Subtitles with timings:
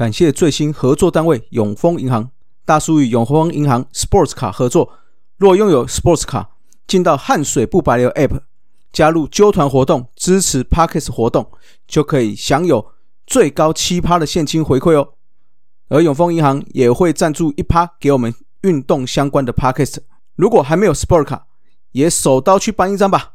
[0.00, 2.30] 感谢最新合作单位永丰银行，
[2.64, 4.94] 大叔与永丰银行 Sports 卡合作。
[5.36, 6.52] 若拥有 Sports 卡，
[6.86, 8.40] 进到汗水不白流 App，
[8.90, 11.52] 加入揪团活动，支持 Parkes 活动，
[11.86, 12.92] 就可以享有
[13.26, 15.06] 最高七趴的现金回馈哦。
[15.90, 19.98] 而永丰银行也会赞助一趴给我们运动相关的 Parkes。
[20.34, 21.44] 如果还没有 Sport 卡，
[21.92, 23.34] 也手刀去办一张吧。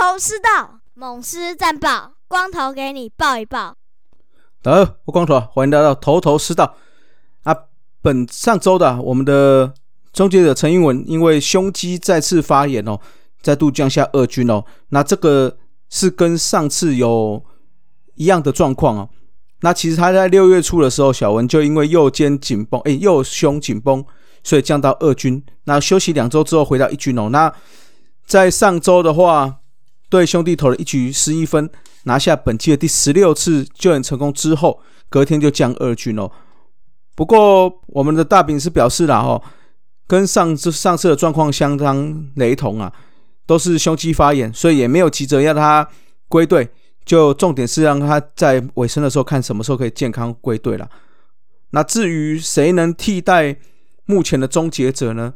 [0.00, 3.76] 头师道，猛狮战报，光头给你报一报。
[4.62, 6.74] 大家好，我光头，欢迎来到头头师道。
[7.42, 7.54] 啊，
[8.00, 9.74] 本上周的我们的
[10.10, 12.98] 终结者陈英文因为胸肌再次发炎哦，
[13.42, 14.64] 再度降下二军哦。
[14.88, 15.58] 那这个
[15.90, 17.44] 是跟上次有
[18.14, 19.10] 一样的状况哦。
[19.60, 24.02] 那其实他在六月初的时候，小文就因为右肩紧绷，哎，右胸紧绷，
[24.42, 25.44] 所以降到二军。
[25.64, 27.28] 那休息两周之后回到一军哦。
[27.28, 27.52] 那
[28.24, 29.58] 在上周的话。
[30.10, 31.70] 对兄弟投了一局失一分，
[32.02, 36.28] 拿下本季的第十六次救援成功之后，隔天就降二军哦。
[37.14, 39.40] 不过我们的大饼是表示了哦，
[40.08, 42.92] 跟上次上次的状况相当雷同啊，
[43.46, 45.88] 都是胸肌发炎，所以也没有急着要他
[46.28, 46.68] 归队，
[47.04, 50.90] 就重点是让他在尾声的时候看什么时候可以健康归队了。
[51.70, 53.56] 那至于谁能替代
[54.06, 55.34] 目前的终结者呢？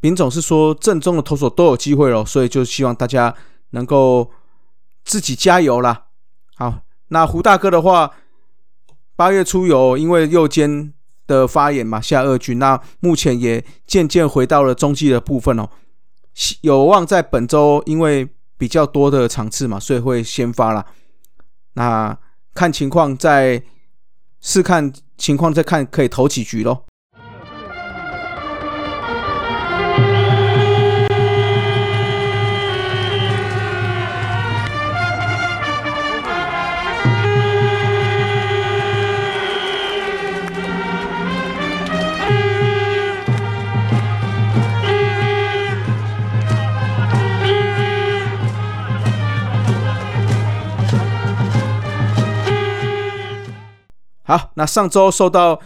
[0.00, 3.32] 丙总是说正宗的投手都有机会了，所以就希望大家。
[3.76, 4.30] 能够
[5.04, 6.06] 自己加油啦。
[6.56, 8.10] 好，那胡大哥的话，
[9.14, 10.94] 八月初有因为右肩
[11.26, 15.68] 的发炎嘛，下二军，那目前也渐渐回到了中继的部分哦，
[16.62, 20.86] 有望在本周因为比较多的场次嘛，所以会先发了。
[21.74, 22.18] 那
[22.54, 23.62] 看情况再
[24.40, 26.84] 试看情况再看，可以投几局喽。
[54.26, 55.60] 好，那上周受到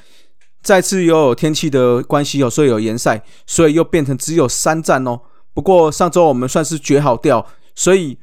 [0.60, 5.18] 再次又有天气的关系哦，所以有延赛，所以又变成只有三战哦。
[5.54, 8.18] 不过上周我们算是绝好掉，所以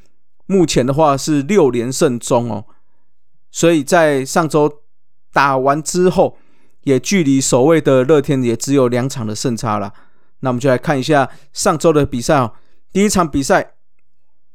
[0.45, 2.65] 目前的话是六连胜中哦。
[3.49, 4.71] 所以在上周
[5.33, 6.37] 打完之后，
[6.83, 9.91] 也距离所谓的乐天也只有两场的胜差了。
[10.41, 12.53] 那我们就来看一下上周的比赛哦。
[12.93, 13.73] 第一场比赛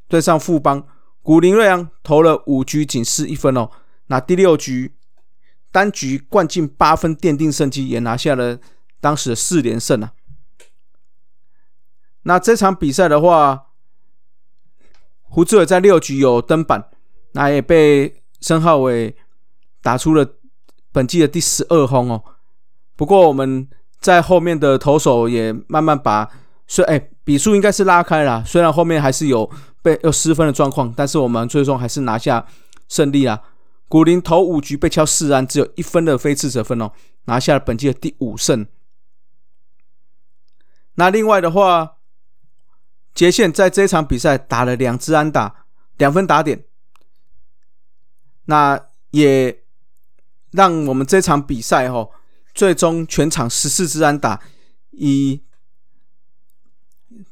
[0.06, 0.86] 对上富邦，
[1.22, 3.68] 古林瑞阳投了五局仅失一分哦。
[4.06, 4.94] 那第六局。
[5.72, 8.58] 单局灌进八分，奠定胜机，也拿下了
[9.00, 10.12] 当时的四连胜啊。
[12.22, 13.68] 那这场比赛的话，
[15.22, 16.90] 胡志伟在六局有登板，
[17.32, 19.16] 那也被申浩伟
[19.80, 20.36] 打出了
[20.92, 22.22] 本季的第十二轰哦。
[22.94, 23.66] 不过我们
[23.98, 26.30] 在后面的投手也慢慢把，
[26.68, 29.50] 虽哎比数应该是拉开了，虽然后面还是有
[29.80, 32.46] 被有失分的状况，但是我们最终还是拿下
[32.88, 33.40] 胜利啊。
[33.92, 36.92] 古林头五局被敲四安，只有一分的非自责分哦，
[37.26, 38.66] 拿下了本季的第五胜。
[40.94, 41.98] 那另外的话，
[43.12, 45.66] 杰线在这场比赛打了两支安打，
[45.98, 46.64] 两分打点，
[48.46, 48.80] 那
[49.10, 49.62] 也
[50.52, 52.12] 让我们这场比赛哦，
[52.54, 54.40] 最终全场十四支安打
[54.92, 55.42] 以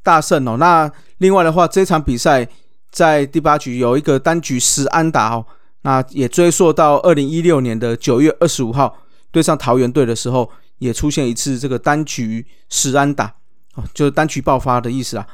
[0.02, 0.58] 大胜哦。
[0.58, 2.46] 那另外的话，这场比赛
[2.90, 5.46] 在第八局有一个单局十安打哦。
[5.82, 8.98] 那也追溯到二零一六年的九月二十五号
[9.30, 13.36] 对上桃园队的时候，也出现一次这个单局十安打，
[13.74, 15.26] 哦，就是单局爆发的意思啊。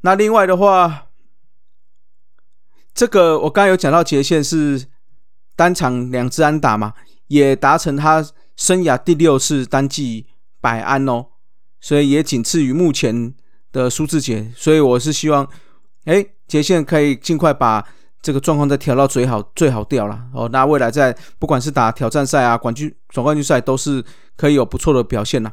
[0.00, 1.08] 那另外的话，
[2.94, 4.86] 这个我刚刚有讲到杰线是
[5.54, 6.94] 单场两支安打嘛，
[7.26, 8.26] 也达成他
[8.56, 10.26] 生涯第六次单季
[10.62, 11.26] 百安哦，
[11.78, 13.34] 所以也仅次于目前
[13.70, 15.46] 的苏志杰，所以我是希望，
[16.04, 17.86] 哎，杰线可以尽快把。
[18.22, 24.04] 这个状况再调到最好最好掉了哦，那未来在不管是打挑战赛啊、冠军总冠军赛，都是
[24.36, 25.52] 可以有不错的表现呐。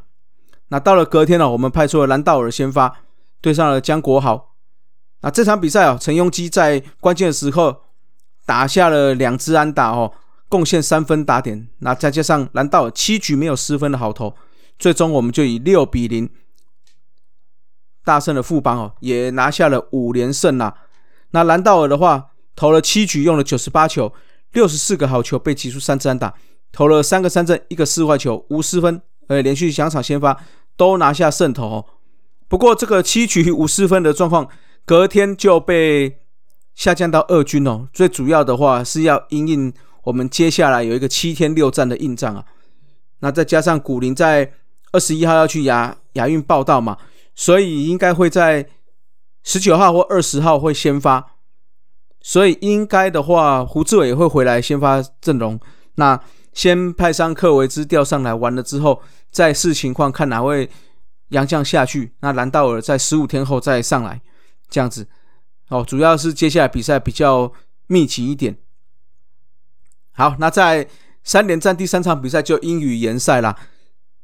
[0.68, 2.94] 那到了隔天呢，我们派出了兰道尔先发，
[3.40, 4.54] 对上了江国豪。
[5.22, 7.84] 那这场比赛啊，陈庸基在关键的时刻
[8.46, 10.12] 打下了两支安打哦，
[10.50, 11.70] 贡献三分打点。
[11.80, 14.36] 那再加上兰道尔七局没有失分的好投，
[14.78, 16.30] 最终我们就以六比零
[18.04, 20.75] 大胜的富邦哦，也拿下了五连胜啦。
[21.31, 24.12] 那兰道尔的话，投了七局，用了九十八球，
[24.51, 26.33] 六十四个好球，被击出三支安打，
[26.71, 30.36] 投了三个三振，一个四坏球，无失分，呃，连续两场先发
[30.75, 31.86] 都拿下胜投哦。
[32.48, 34.50] 不过这个七局无失分的状况，
[34.86, 36.18] 隔天就被
[36.74, 37.88] 下降到二军哦。
[37.94, 39.71] 最主要的话是要因应
[40.06, 42.44] 我们接下来有一个七天六战的硬仗啊。
[43.19, 44.51] 那再加上古林在
[44.92, 46.98] 二十一号要去亚亚运报道嘛，
[47.36, 48.68] 所以应该会在
[49.44, 51.37] 十九号或二十号会先发。
[52.27, 55.57] 所以应该的话，胡志伟也会回来先发阵容。
[55.95, 56.19] 那
[56.51, 59.01] 先派上克维兹调上来，完了之后
[59.31, 60.69] 再视情况看哪位。
[61.29, 64.21] 杨将下去，那兰道尔在十五天后再上来，
[64.69, 65.07] 这样子
[65.69, 65.83] 哦。
[65.85, 67.51] 主要是接下来比赛比较
[67.88, 68.57] 密集一点。
[70.12, 70.88] 好，那在
[71.24, 73.57] 三连战第三场比赛就英语联赛啦，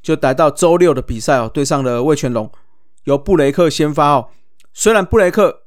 [0.01, 2.51] 就来到周六的比赛哦，对上了魏全龙，
[3.03, 4.29] 由布雷克先发哦。
[4.73, 5.62] 虽然布雷克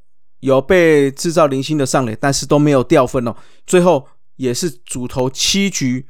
[0.47, 3.35] 有被制造零星的上垒，但是都没有掉分哦。
[3.67, 4.07] 最后
[4.37, 6.07] 也是主投七局，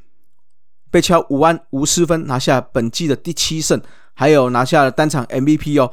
[0.91, 3.81] 被敲五安无失分，拿下本季的第七胜。
[4.19, 5.93] 还有拿下了单场 MVP 哦，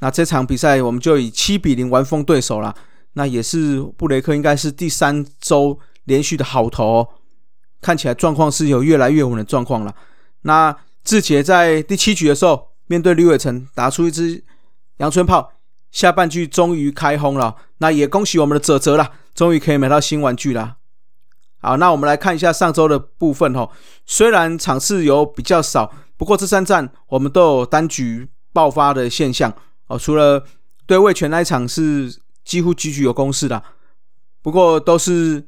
[0.00, 2.74] 那这场比赛我们就以七比零完封对手了。
[3.14, 7.08] 那也是布雷克应该是第三周连续的好投，哦，
[7.80, 9.94] 看起来状况是有越来越稳的状况了。
[10.42, 14.44] 那志杰在第七局的时候，面对吕伟成打出一支
[14.98, 15.50] 阳春炮，
[15.94, 17.54] 下半句终于开轰了。
[17.78, 20.78] 那也恭喜我们的泽泽了，终于可以买到新玩具了。
[21.60, 23.70] 好，那我们来看一下上周的部分哦，
[24.04, 25.90] 虽然场次有比较少。
[26.16, 29.52] 不过这三站我们都有单局爆发的现象
[29.86, 30.44] 哦，除了
[30.86, 33.62] 对位权那一场是几乎局局有攻势的，
[34.42, 35.46] 不过都是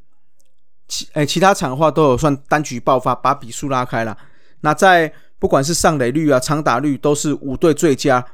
[0.88, 4.16] 其哎其他场的话都有算单局爆发，把比数拉开了。
[4.60, 8.26] 那在不管是上垒率啊、长打率都是五队最佳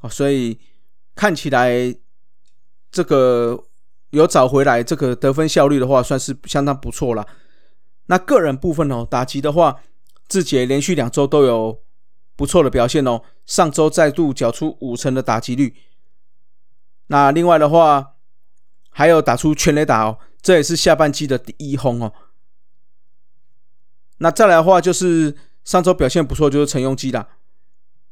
[0.00, 0.58] 哦，所以
[1.14, 1.94] 看起来
[2.90, 3.64] 这个
[4.10, 7.26] 有找回来这个得分效率的话，算是相当不错了。
[8.06, 9.80] 那个人部分哦，打击的话。
[10.26, 11.82] 志杰连续两周都有
[12.34, 15.76] 不错的表现哦，上周再度缴出五成的打击率。
[17.08, 18.14] 那另外的话，
[18.88, 22.14] 还有打出全垒打哦，这也是下半季的第一轰哦。
[24.16, 27.28] 那再来的话，就是上周表现不错，就是陈庸基啦。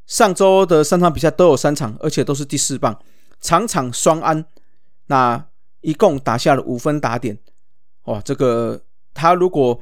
[0.07, 2.99] 上周的三场比赛都有三场，而且都是第四棒，
[3.41, 4.45] 场场双安。
[5.07, 5.47] 那
[5.81, 7.39] 一共打下了五分打点，
[8.05, 8.83] 哇，这个
[9.15, 9.81] 他如果。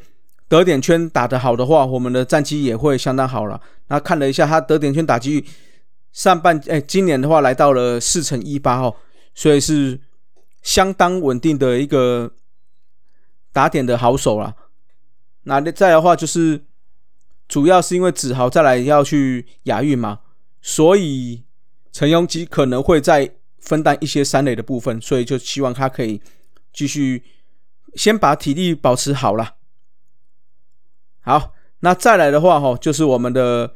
[0.51, 3.61] 得点圈打得好的话，我们的战绩也会相当好了。
[3.87, 5.47] 那看了一下他得点圈打击率，
[6.11, 8.93] 上半哎，今年的话来到了四乘一八哦，
[9.33, 10.01] 所以是
[10.61, 12.33] 相当稳定的一个
[13.53, 14.57] 打点的好手了。
[15.45, 16.65] 那再的话就是，
[17.50, 20.20] 主要是因为子豪再来要去亚运嘛，
[20.62, 21.43] 所以
[21.91, 26.23] 陈庸基可能会再分担一些三垒的部分，所以就希望他可以
[26.73, 27.25] 继续
[27.97, 29.56] 先把体力保持好了。
[31.23, 33.75] 好，那再来的话，哈，就是我们的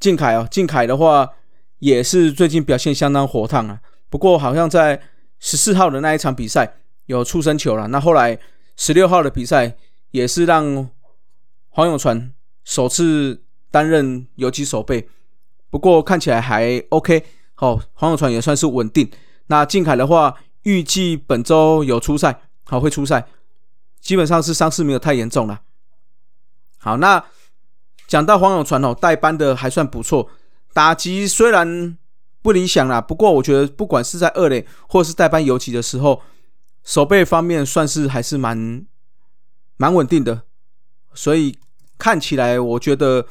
[0.00, 0.48] 靖凯哦。
[0.50, 1.34] 靖凯的话
[1.78, 3.80] 也是最近表现相当火烫啊。
[4.10, 5.00] 不过好像在
[5.38, 7.86] 十四号的那一场比赛有出生球了。
[7.86, 8.36] 那后来
[8.76, 9.76] 十六号的比赛
[10.10, 10.90] 也是让
[11.76, 12.32] 黄永传
[12.64, 15.10] 首次担任游击守备。
[15.68, 17.26] 不过看起来还 OK。
[17.54, 19.10] 好，黄永传也算是稳定。
[19.48, 23.28] 那靖凯的话，预计本周有出赛，好会出赛，
[24.00, 25.60] 基本上是伤势没有太严重了。
[26.78, 27.22] 好，那
[28.06, 30.30] 讲到黄永传哦，代班的还算不错，
[30.72, 31.98] 打击虽然
[32.40, 36.22] 不理想啦，不过我觉得不管是在二垒或是代班游击的时候，
[36.82, 38.86] 守备方面算是还是蛮
[39.76, 40.44] 蛮稳定的，
[41.12, 41.58] 所以
[41.98, 43.26] 看起来我觉得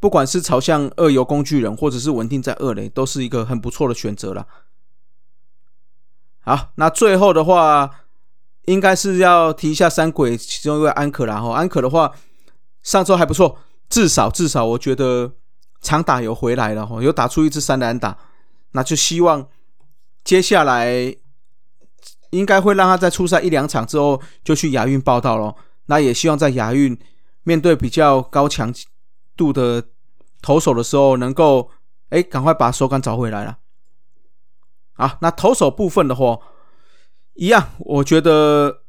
[0.00, 4.46] 不管是朝向二游工具人，或者是稳定在二垒，都是一个很不错的选择了。
[6.40, 7.90] 好，那最后的话，
[8.66, 12.14] 应该是要提一下三鬼其中一位安可然后安可的话。
[12.80, 13.58] 上周还不错，
[13.90, 15.32] 至少至少我觉得
[15.82, 18.16] 长打有回来了哈，有打出一支三连打，
[18.70, 19.46] 那就希望
[20.24, 21.14] 接下来
[22.30, 25.54] 应该会让他在出赛一两场之后就去亚运报道了。
[25.86, 26.96] 那也希望在亚运
[27.48, 28.70] 面对比较高强
[29.34, 29.82] 度的
[30.42, 31.70] 投手的时候，能够
[32.10, 33.58] 哎赶快把手感找回来了。
[34.96, 36.38] 啊，那投手部分的话，
[37.32, 38.82] 一样，我觉得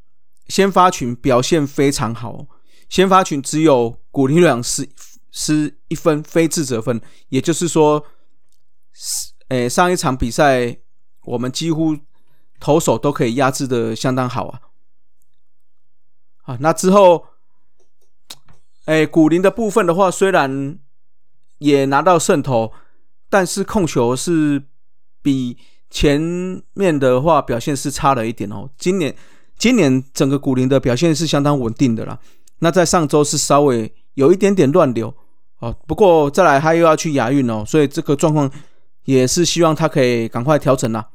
[0.50, 2.48] 先发群表现非常好。
[2.90, 4.90] 先发群只有古林良失
[5.32, 7.00] 失一分非智者分，
[7.30, 8.04] 也就是说，
[9.48, 10.78] 哎上一场比赛
[11.22, 11.96] 我们几乎
[12.60, 14.62] 投手都可以压制的相当好啊。
[16.42, 17.28] 啊，那之后，
[18.90, 20.80] 诶古林的部分的话，虽然
[21.60, 22.74] 也拿到胜投，
[23.30, 24.64] 但是控球是
[25.22, 25.60] 比
[25.92, 26.20] 前
[26.74, 28.68] 面的话表现是差了一点哦。
[28.80, 29.16] 今年
[29.60, 32.18] 今年整个古林的表现是相当稳定的啦。
[32.62, 35.14] 那在上周是稍微有一点点乱流
[35.60, 38.50] 哦，不过再来他又要去亚运哦，所以这个状况
[39.04, 41.10] 也是希望他可以赶快调整啦。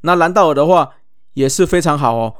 [0.00, 0.90] 那兰道尔的话
[1.34, 2.34] 也是非常好哦，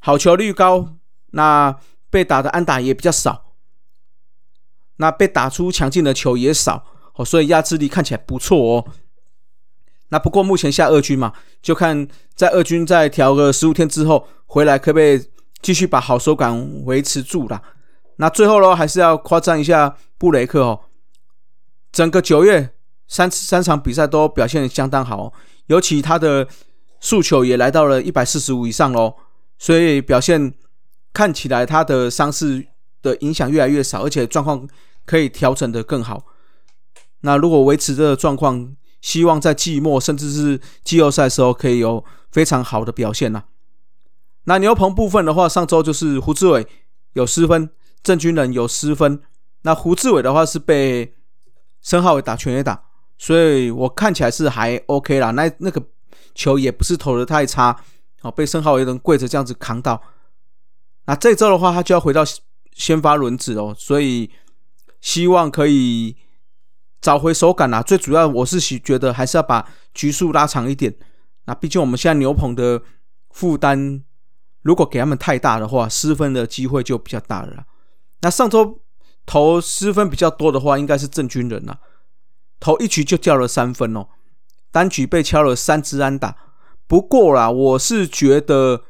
[0.00, 0.94] 好球率高，
[1.30, 1.74] 那
[2.10, 3.45] 被打的安打也比较少。
[4.96, 6.84] 那被打出强劲的球也少
[7.14, 8.84] 哦，所以压制力看起来不错哦。
[10.08, 15.28] 那不过目前下二军嘛，就看在二军再调个十五天之后回来，可不可以
[15.60, 17.60] 继续把好手感维持住啦？
[18.16, 20.80] 那最后呢，还是要夸赞一下布雷克哦。
[21.90, 22.70] 整个九月
[23.08, 25.32] 三三场比赛都表现相当好，
[25.66, 26.46] 尤其他的
[27.00, 29.16] 速球也来到了一百四十五以上喽，
[29.58, 30.54] 所以表现
[31.12, 32.66] 看起来他的伤势
[33.06, 34.68] 的影响越来越少，而且状况。
[35.06, 36.26] 可以调整的更好。
[37.20, 43.44] 那如果维持这个状况，希望在季末甚至是季后赛时候可以有非常好的表现呐。
[44.46, 46.66] 那牛棚部分的话，上周就是胡志伟
[47.12, 47.70] 有失分，
[48.02, 49.22] 郑军人有失分。
[49.62, 51.14] 那胡志伟的话是被
[51.80, 52.82] 申浩伟打全垒打，
[53.16, 55.30] 所以我看起来是还 OK 啦。
[55.30, 55.80] 那那个
[56.34, 57.80] 球也不是投的太差，
[58.22, 60.02] 哦，被申浩伟人跪着这样子扛到。
[61.04, 62.24] 那这周的话，他就要回到
[62.76, 64.30] 先发轮子哦，所以。
[64.98, 66.16] 希望可以
[67.00, 67.80] 找回手感啊！
[67.80, 69.64] 最主要我是觉得还是要把
[69.94, 70.92] 局数拉长一点。
[71.44, 72.82] 那毕竟我们现在牛棚的
[73.30, 74.02] 负担，
[74.62, 77.66] 如果给他们太大的话，失分的机会就比较大了。
[78.22, 78.80] 那上周
[79.24, 81.78] 投失分比较多的话，应该是郑军人啊，
[82.58, 84.08] 投一局就掉了三分哦，
[84.72, 86.36] 单局被敲了三支安打。
[86.88, 88.86] 不过啦，我是觉得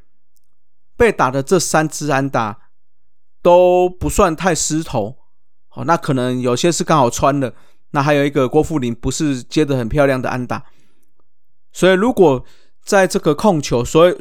[0.97, 2.65] 被打的这三支安打
[3.46, 5.16] 都不算太失投。
[5.70, 7.54] 哦，那可能有些是刚好穿了，
[7.92, 10.64] 那还有一个郭富林不是接的很漂亮的安打，
[11.72, 12.44] 所以如果
[12.82, 14.18] 在这个控球，所谓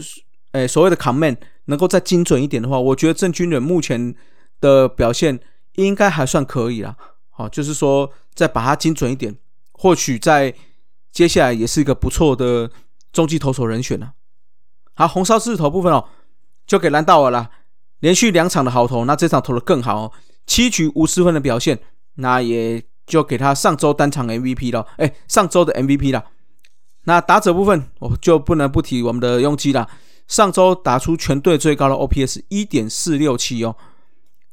[0.52, 4.14] 诶所谓的 command 能够再精准一点的话，我觉得郑军人目前
[4.62, 5.40] 的表现
[5.74, 6.96] 应该还算可以啦。
[7.32, 9.36] 好，就是说再把它精准一点，
[9.72, 10.54] 或许在
[11.12, 12.70] 接下来也是一个不错的
[13.12, 14.14] 中继投手人选了。
[14.94, 16.10] 好，红烧狮子头部分哦，
[16.68, 17.50] 就给兰道尔了，
[18.00, 20.12] 连续两场的好投，那这场投的更好哦。
[20.46, 21.80] 七局无失分的表现，
[22.16, 24.86] 那也就给他上周单场 MVP 了。
[24.98, 26.26] 哎，上周的 MVP 了。
[27.06, 29.90] 那打者部分，我就不能不提我们的拥基了。
[30.28, 33.76] 上周打出全队最高的 OPS 一点四六七哦，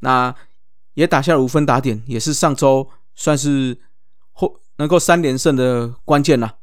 [0.00, 0.34] 那
[0.94, 3.78] 也打下了五分打点，也是上周算是
[4.32, 6.56] 或能够三连胜的关键了。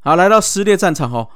[0.00, 1.28] 好，来到撕裂战场哦。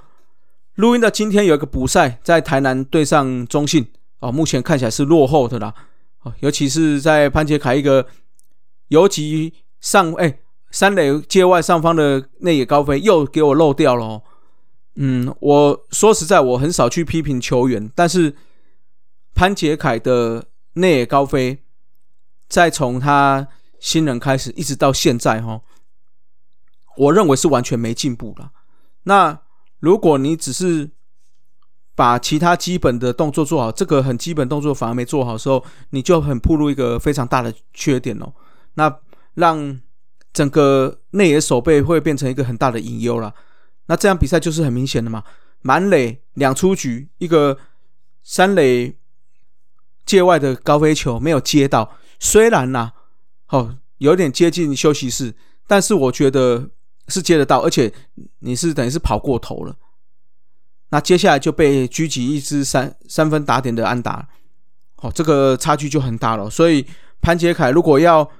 [0.76, 5.74] 录音的今天有一个补赛，在台南对上中信哦，目前看起来是落后的啦。
[6.22, 8.06] 哦，尤其是在潘杰凯一个
[8.88, 10.38] 尤其上，哎，
[10.70, 14.04] 三垒界外上方的内野高飞又给我漏掉了。
[14.04, 14.22] 哦。
[14.94, 18.34] 嗯，我说实在，我很少去批评球员，但是
[19.34, 21.62] 潘杰凯的内野高飞，
[22.48, 23.48] 再从他
[23.78, 25.60] 新人开始一直到现在，哈，
[26.96, 28.52] 我认为是完全没进步了。
[29.04, 29.41] 那
[29.82, 30.88] 如果你只是
[31.96, 38.32] 把其他基本的动作做好，这个很基本动作反而没做好的时候，你就很暴露一个非常大的缺点哦。
[38.74, 39.00] 那
[39.34, 39.80] 让
[40.32, 43.34] 整个内野守备会变成一个很大的隐忧了。
[43.86, 45.24] 那这样比赛就是很明显的嘛，
[45.62, 47.58] 满垒两出局，一个
[48.22, 48.96] 三垒
[50.06, 52.92] 界外的高飞球没有接到，虽然呐，
[53.48, 55.34] 哦有点接近休息室，
[55.66, 56.70] 但是我觉得
[57.08, 57.92] 是接得到，而且
[58.40, 59.76] 你是等于是跑过头了。
[60.90, 64.28] 那接下来就被狙击一支三三分打点的安打，
[64.96, 66.50] 哦，这个差距就很大了。
[66.50, 66.86] 所以
[67.20, 68.30] 潘杰凯如果要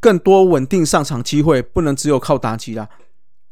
[0.00, 2.88] 更多稳定上场机会，不能只有靠打击啦，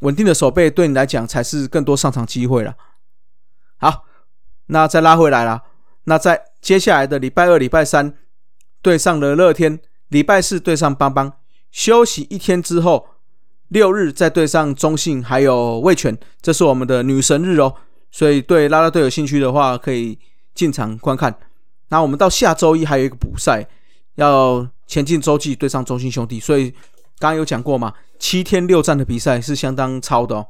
[0.01, 2.75] 稳定的守备对你来讲才是更多上场机会了。
[3.77, 4.05] 好，
[4.67, 5.63] 那再拉回来了。
[6.05, 8.15] 那在接下来的礼拜二、礼拜三
[8.83, 11.39] 对上了乐天，礼拜四对上邦邦，
[11.71, 13.09] 休息一天之后，
[13.69, 17.75] 六日再对上中信还有味全，这是我们的女神日哦。
[18.11, 20.19] 所以对拉拉队有兴趣的话，可以
[20.55, 21.37] 进场观看。
[21.89, 23.67] 那我们到下周一还有一个补赛，
[24.15, 26.39] 要前进洲际对上中信兄弟。
[26.39, 26.71] 所以
[27.19, 30.47] 刚刚有讲过嘛，七天六战的比赛是相当超的哦。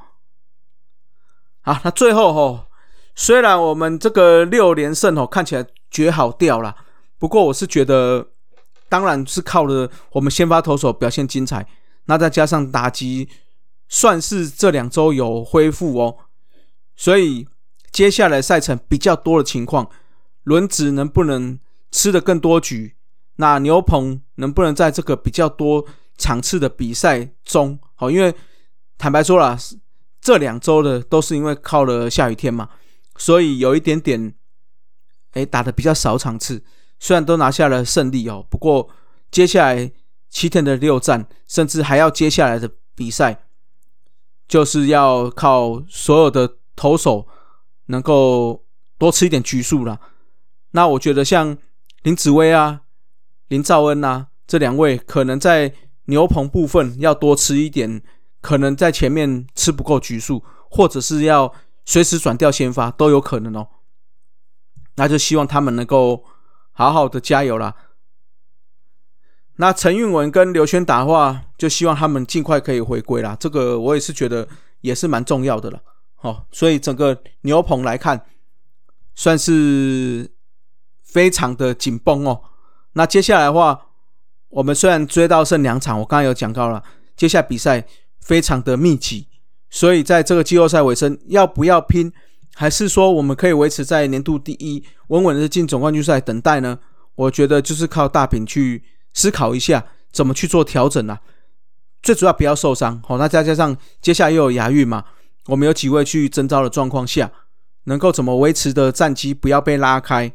[1.62, 2.66] 好，那最后哦，
[3.14, 6.76] 虽然我们这个六连胜哦看起来绝好掉了，
[7.18, 8.26] 不过我是觉得，
[8.90, 11.66] 当然是靠了我们先发投手表现精彩，
[12.06, 13.28] 那再加上打击，
[13.88, 16.16] 算是这两周有恢复哦，
[16.94, 17.48] 所以。
[17.94, 19.88] 接下来赛程比较多的情况，
[20.42, 21.56] 轮子能不能
[21.92, 22.96] 吃的更多局？
[23.36, 25.86] 那牛棚能不能在这个比较多
[26.18, 28.10] 场次的比赛中，好？
[28.10, 28.34] 因为
[28.98, 29.56] 坦白说了，
[30.20, 32.68] 这两周的都是因为靠了下雨天嘛，
[33.16, 34.34] 所以有一点点，
[35.34, 36.64] 哎，打的比较少场次。
[36.98, 38.90] 虽然都拿下了胜利哦，不过
[39.30, 39.92] 接下来
[40.34, 43.46] 七天的六战，甚至还要接下来的比赛，
[44.48, 47.28] 就是要靠所有的投手
[47.86, 48.64] 能够
[48.98, 50.00] 多吃一点局数了。
[50.72, 51.56] 那我觉得像
[52.02, 52.80] 林子威啊、
[53.46, 55.72] 林兆恩呐这两位，可能在
[56.06, 58.02] 牛棚部分要多吃一点，
[58.40, 63.68] 可能在前面吃不够局数，或者是要随时转掉先发都有可能哦。
[64.96, 66.24] 那就希望他们能够。
[66.76, 67.72] 好好的加油啦！
[69.56, 73.36] 那陈韵文跟刘轩打的话，就希望他们尽快可以回归啦。
[73.38, 74.46] 这个我也是觉得
[74.80, 75.80] 也是蛮重要的了。
[76.16, 78.24] 好，所以整个牛棚来看，
[79.14, 80.30] 算是
[81.02, 82.40] 非常的紧绷哦。
[82.94, 83.86] 那接下来的话，
[84.48, 86.82] 我们虽然追到剩两场，我刚刚有讲到了，
[87.16, 87.86] 接下来比赛
[88.20, 89.28] 非常的密集，
[89.70, 92.12] 所以在这个季后赛尾声，要不要拼？
[92.56, 96.78] 还是说我们可以维持在年度第一，稳稳的进总冠军赛等待呢？
[97.16, 98.82] 我觉得就是靠大饼去
[99.14, 101.20] 思考一下怎么去做调整啊。
[102.02, 105.04] 最主要不要受伤，好，那再加上接下来又有亚运嘛，
[105.46, 107.32] 我们有几位去征召的状况下，
[107.84, 110.30] 能够怎么维持的战绩不要被拉开？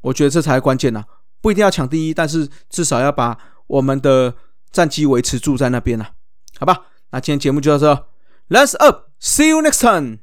[0.00, 1.04] 我觉得这才是关键呐。
[1.42, 3.36] 不一定要抢第一，但是至少要把
[3.66, 4.34] 我们的
[4.70, 6.12] 战绩维持住在那边啊。
[6.58, 6.86] 好吧？
[7.10, 8.06] 那今天节目就到这
[8.48, 10.20] ，Let's up，See you next time。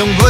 [0.00, 0.24] 相会，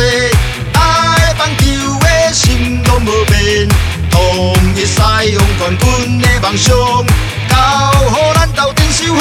[0.73, 1.65] 爱棒球
[2.01, 3.69] 的心拢无变，
[4.11, 6.75] 同一赛用冠军的梦想，
[7.49, 7.55] 交
[8.11, 9.21] 予咱斗阵守护。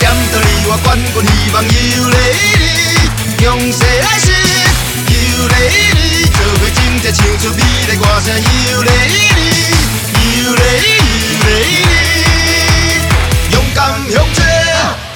[0.00, 1.70] 点到你我冠军希望有
[2.10, 2.16] 你
[2.58, 2.66] 你，
[3.38, 4.26] 强势来势
[5.06, 5.14] 有
[5.46, 5.54] 你
[5.94, 8.90] 你，做伙真正唱出美丽歌声有你
[9.38, 9.46] 你，
[10.42, 10.60] 有你
[10.98, 11.54] 有你，
[13.52, 13.78] 勇敢
[14.10, 14.42] 向前，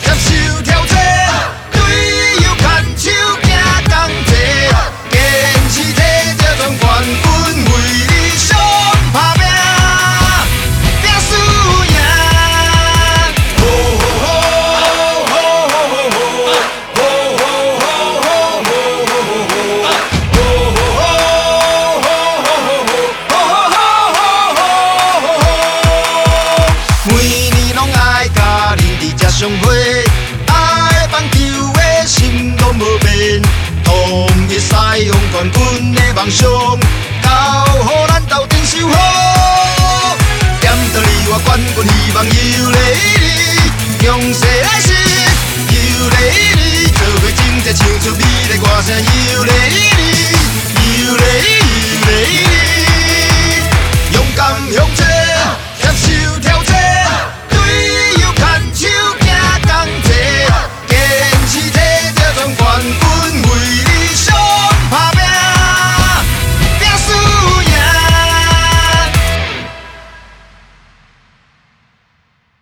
[0.05, 0.66] 接受挑